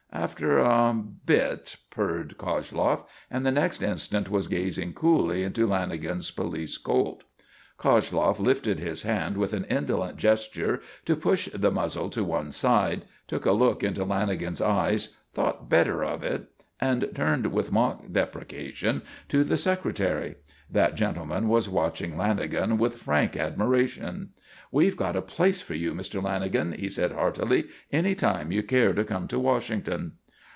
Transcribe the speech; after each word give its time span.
"After 0.13 0.59
ah 0.59 0.89
a 0.91 1.03
bit," 1.25 1.77
purred 1.89 2.37
Koshloff, 2.37 3.05
and 3.31 3.45
the 3.45 3.49
next 3.51 3.81
instant 3.81 4.29
was 4.29 4.49
gazing 4.49 4.91
coolly 4.93 5.41
into 5.41 5.65
Lanagan's 5.65 6.29
police 6.31 6.77
Colt. 6.77 7.23
Koshloff 7.79 8.37
lifted 8.37 8.79
his 8.81 9.03
hand 9.03 9.37
with 9.37 9.53
an 9.53 9.63
indolent 9.63 10.17
gesture, 10.17 10.81
to 11.05 11.15
push 11.15 11.47
the 11.53 11.71
muzzle 11.71 12.09
to 12.09 12.25
one 12.25 12.51
side, 12.51 13.05
took 13.25 13.45
a 13.45 13.53
look 13.53 13.83
into 13.83 14.03
Lanagan's 14.05 14.61
eyes, 14.61 15.15
thought 15.31 15.69
better 15.69 16.03
of 16.03 16.23
it, 16.23 16.47
and 16.83 17.09
turned 17.15 17.45
with 17.53 17.71
mock 17.71 18.01
deprecation 18.11 19.03
to 19.29 19.43
the 19.43 19.57
Secretary. 19.57 20.35
That 20.69 20.95
gentleman 20.95 21.47
was 21.47 21.69
watching 21.69 22.15
Lanagan 22.15 22.77
with 22.79 22.95
frank 22.95 23.35
admiration. 23.37 24.29
"We've 24.71 24.95
got 24.97 25.15
a 25.17 25.21
place 25.21 25.61
for 25.61 25.75
you, 25.75 25.93
Mr. 25.93 26.23
Lanagan," 26.23 26.77
he 26.79 26.87
said, 26.89 27.11
heartily, 27.11 27.65
"any 27.91 28.15
time 28.15 28.51
you 28.53 28.63
care 28.63 28.93
to 28.93 29.03
come 29.03 29.27
to 29.27 29.37
Washington." 29.37 30.13